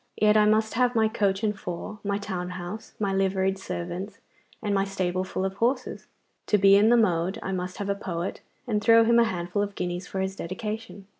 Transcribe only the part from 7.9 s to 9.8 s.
poet, and throw him a handful of